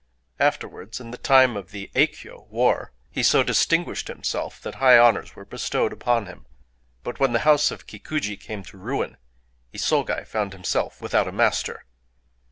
[0.39, 5.35] Afterwards, in the time of the Eikyō war, he so distinguished himself that high honors
[5.35, 6.47] were bestowed upon him.
[7.03, 9.17] But when the house of Kikuji came to ruin,
[9.71, 11.85] Isogai found himself without a master.